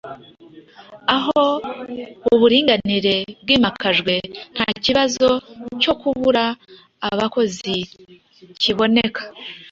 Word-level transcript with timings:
Aho 1.15 1.41
uburinganire 2.33 3.15
bwimakajwe, 3.41 4.13
nta 4.53 4.67
kibazo 4.83 5.27
cyo 5.81 5.93
kubura 6.01 6.43
abakozi 7.09 7.75
kiboneka 8.61 9.21